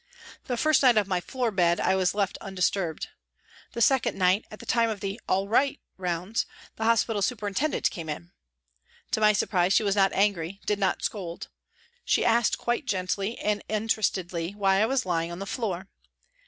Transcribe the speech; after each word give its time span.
The 0.45 0.57
first 0.57 0.81
night 0.81 0.97
of 0.97 1.05
my 1.05 1.21
floor 1.21 1.51
bed 1.51 1.79
I 1.79 1.95
was 1.95 2.15
left 2.15 2.39
undisturbed. 2.39 3.09
The 3.73 3.83
second 3.83 4.17
night, 4.17 4.45
at 4.49 4.57
the 4.57 4.65
time 4.65 4.89
of 4.89 4.99
the" 4.99 5.21
All 5.29 5.47
right?" 5.47 5.79
rounds, 5.97 6.47
the 6.75 6.85
hospital 6.85 7.21
superintendent 7.21 7.91
came 7.91 8.09
in. 8.09 8.31
To 9.11 9.21
my 9.21 9.31
surprise 9.31 9.73
she 9.73 9.83
was 9.83 9.95
not 9.95 10.11
angry, 10.13 10.59
did 10.65 10.79
not 10.79 11.03
scold. 11.03 11.49
She 12.03 12.25
asked 12.25 12.57
quite 12.57 12.87
gently 12.87 13.37
and 13.37 13.61
interestedly 13.69 14.53
why 14.55 14.81
I 14.81 14.87
was 14.87 15.05
lying 15.05 15.31
on 15.31 15.37
the 15.37 15.45
floor. 15.45 15.87